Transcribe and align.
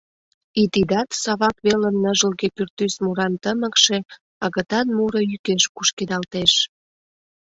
И 0.61 0.63
тидат 0.73 1.09
Савак 1.21 1.57
велын 1.65 1.95
ныжылге 2.03 2.47
пӱртӱс 2.55 2.93
муран 3.03 3.33
тымыкше 3.43 3.97
агытан 4.45 4.87
муро 4.97 5.21
йӱкеш 5.31 5.63
кушкедалтеш. 5.75 6.53